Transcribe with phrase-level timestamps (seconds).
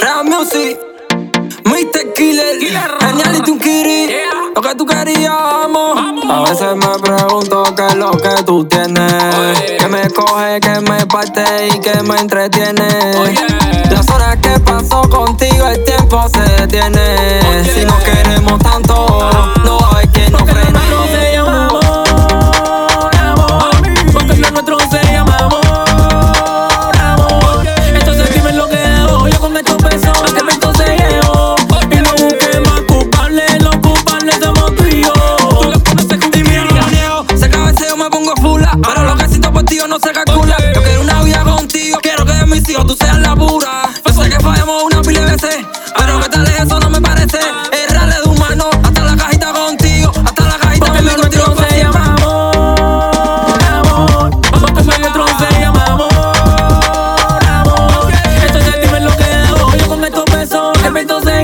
[0.00, 0.78] Real Music,
[1.64, 2.12] Mr.
[2.14, 2.58] Killer,
[3.00, 4.14] Genial y Kiri,
[4.54, 5.94] lo que tú querías, amo.
[6.30, 11.06] A veces me pregunto qué es lo que tú tienes, que me coge, que me
[11.06, 12.88] parte y que me entretiene.
[13.90, 17.64] Las horas que paso contigo, el tiempo se detiene.
[17.64, 17.97] Si no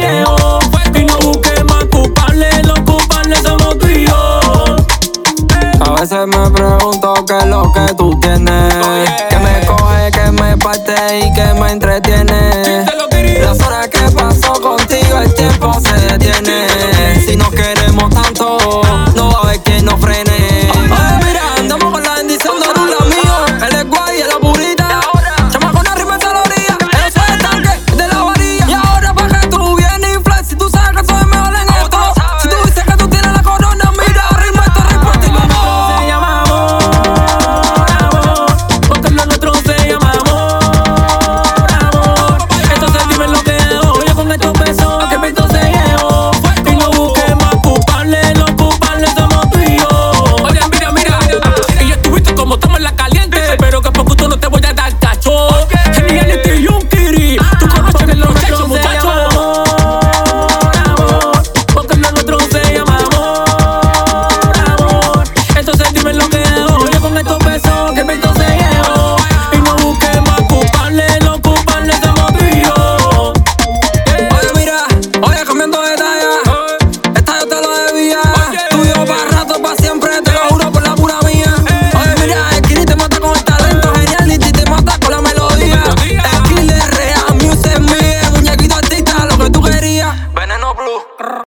[0.00, 0.58] que me se llevo.
[0.94, 4.40] Y no busques más culpables, los culpables somos tú y yo.
[5.80, 8.74] A veces me pregunto qué es lo que tú tienes
[9.28, 12.33] Que me coge, que me parte y que me entretiene